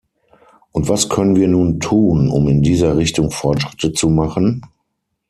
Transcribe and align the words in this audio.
Und 0.71 0.89
was 0.89 1.09
können 1.09 1.35
wir 1.35 1.47
nun 1.47 1.79
tun, 1.79 2.27
um 2.31 2.47
in 2.47 2.63
dieser 2.63 2.97
Richtung 2.97 3.29
Fortschritte 3.29 3.93
zu 3.93 4.09
machen? 4.09 4.63